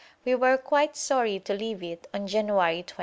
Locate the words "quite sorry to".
0.57-1.53